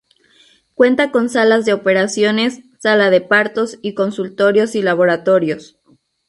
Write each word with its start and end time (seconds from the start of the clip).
Cuenta 0.73 1.11
con 1.11 1.29
salas 1.29 1.63
de 1.65 1.73
operaciones, 1.73 2.61
sala 2.79 3.11
de 3.11 3.21
partos 3.21 3.77
y 3.83 3.93
consultorios 3.93 4.73
y 4.73 4.81
laboratorios. 4.81 5.77